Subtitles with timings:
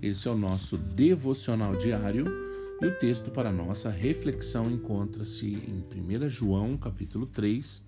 [0.00, 2.26] Esse é o nosso devocional diário
[2.80, 5.84] e o texto para nossa reflexão encontra-se em
[6.24, 7.82] 1 João, capítulo 3,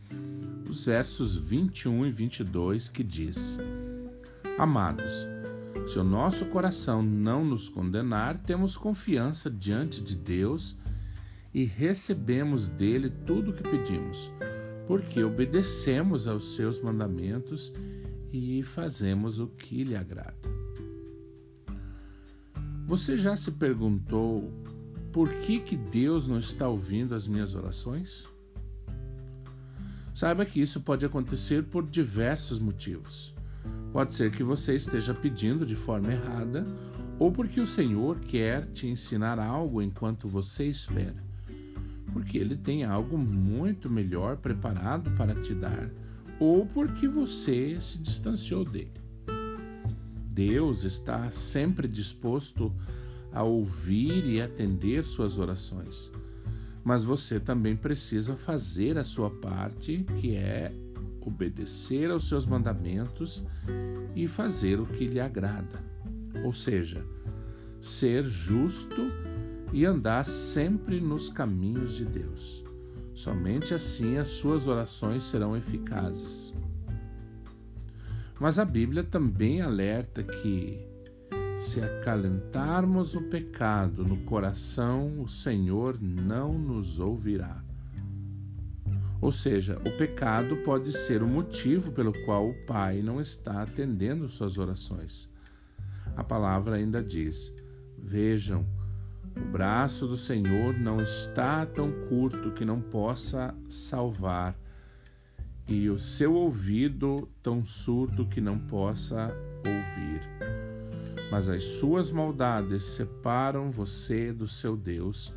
[0.68, 3.58] os versos 21 e 22, que diz:
[4.58, 5.26] Amados,
[5.88, 10.76] se o nosso coração não nos condenar, temos confiança diante de Deus
[11.52, 14.30] e recebemos dele tudo o que pedimos,
[14.86, 17.72] porque obedecemos aos seus mandamentos
[18.32, 20.65] e fazemos o que lhe agrada.
[22.86, 24.50] Você já se perguntou
[25.12, 28.26] por que, que Deus não está ouvindo as minhas orações?
[30.14, 33.34] Saiba que isso pode acontecer por diversos motivos.
[33.92, 36.64] Pode ser que você esteja pedindo de forma errada,
[37.18, 41.26] ou porque o Senhor quer te ensinar algo enquanto você espera
[42.16, 45.90] porque ele tem algo muito melhor preparado para te dar,
[46.40, 49.05] ou porque você se distanciou dele.
[50.36, 52.70] Deus está sempre disposto
[53.32, 56.12] a ouvir e atender suas orações,
[56.84, 60.74] mas você também precisa fazer a sua parte, que é
[61.22, 63.42] obedecer aos seus mandamentos
[64.14, 65.82] e fazer o que lhe agrada,
[66.44, 67.02] ou seja,
[67.80, 69.10] ser justo
[69.72, 72.62] e andar sempre nos caminhos de Deus.
[73.14, 76.52] Somente assim as suas orações serão eficazes.
[78.38, 80.78] Mas a Bíblia também alerta que,
[81.56, 87.62] se acalentarmos o pecado no coração, o Senhor não nos ouvirá.
[89.20, 94.28] Ou seja, o pecado pode ser o motivo pelo qual o Pai não está atendendo
[94.28, 95.30] suas orações.
[96.14, 97.52] A palavra ainda diz:
[97.98, 98.66] Vejam,
[99.36, 104.54] o braço do Senhor não está tão curto que não possa salvar,
[105.68, 110.22] e o seu ouvido tão surdo que não possa ouvir.
[111.30, 115.34] Mas as suas maldades separam você do seu Deus,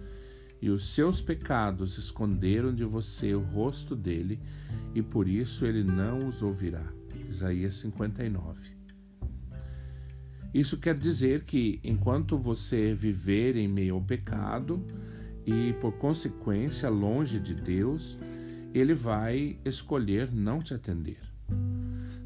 [0.61, 4.39] e os seus pecados esconderam de você o rosto dele,
[4.93, 6.85] e por isso ele não os ouvirá.
[7.29, 8.79] Isaías 59.
[10.53, 14.83] Isso quer dizer que enquanto você viver em meio ao pecado
[15.45, 18.17] e por consequência longe de Deus,
[18.73, 21.19] ele vai escolher não te atender.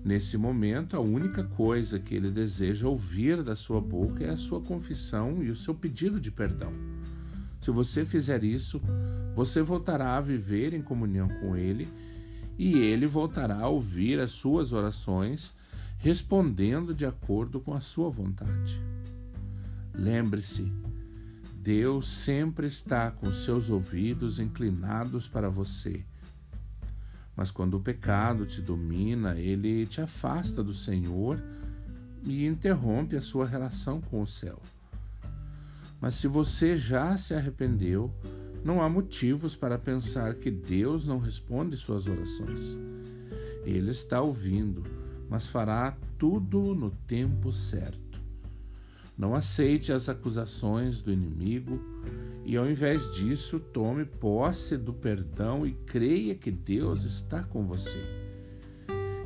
[0.03, 4.59] Nesse momento, a única coisa que ele deseja ouvir da sua boca é a sua
[4.59, 6.73] confissão e o seu pedido de perdão.
[7.61, 8.81] Se você fizer isso,
[9.33, 11.87] você voltará a viver em comunhão com ele
[12.57, 15.53] e ele voltará a ouvir as suas orações
[15.97, 18.81] respondendo de acordo com a sua vontade.
[19.93, 20.69] Lembre-se,
[21.55, 26.03] Deus sempre está com seus ouvidos inclinados para você.
[27.35, 31.41] Mas quando o pecado te domina, ele te afasta do Senhor
[32.23, 34.61] e interrompe a sua relação com o céu.
[35.99, 38.13] Mas se você já se arrependeu,
[38.63, 42.77] não há motivos para pensar que Deus não responde suas orações.
[43.65, 44.83] Ele está ouvindo
[45.33, 48.02] mas fará tudo no tempo certo.
[49.17, 51.79] Não aceite as acusações do inimigo
[52.45, 57.99] e, ao invés disso, tome posse do perdão e creia que Deus está com você.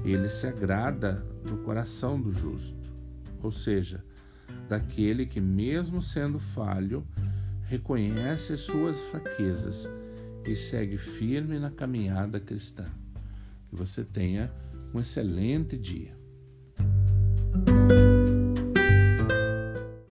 [0.03, 2.91] Ele se agrada do coração do justo,
[3.41, 4.03] ou seja,
[4.67, 7.05] daquele que, mesmo sendo falho,
[7.63, 9.89] reconhece suas fraquezas
[10.45, 12.85] e segue firme na caminhada cristã.
[13.69, 14.51] Que você tenha
[14.93, 16.15] um excelente dia.